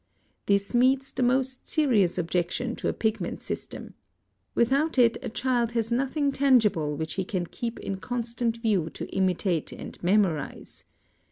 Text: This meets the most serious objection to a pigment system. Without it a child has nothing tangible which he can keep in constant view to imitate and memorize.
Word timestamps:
This 0.47 0.73
meets 0.73 1.11
the 1.11 1.21
most 1.21 1.67
serious 1.67 2.17
objection 2.17 2.75
to 2.77 2.87
a 2.87 2.91
pigment 2.91 3.39
system. 3.43 3.93
Without 4.55 4.97
it 4.97 5.15
a 5.21 5.29
child 5.29 5.73
has 5.73 5.91
nothing 5.91 6.31
tangible 6.31 6.97
which 6.97 7.13
he 7.13 7.23
can 7.23 7.45
keep 7.45 7.79
in 7.79 7.97
constant 7.97 8.57
view 8.57 8.89
to 8.95 9.05
imitate 9.15 9.71
and 9.71 10.01
memorize. 10.01 10.85